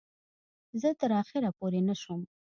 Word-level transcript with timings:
زه 0.81 0.89
تر 0.99 1.11
آخره 1.21 1.49
پوی 1.57 1.79
نه 1.87 1.95
شوم. 2.01 2.21